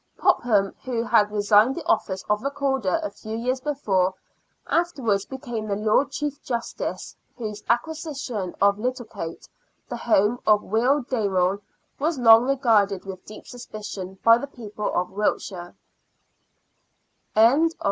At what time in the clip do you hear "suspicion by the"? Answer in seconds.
13.45-14.47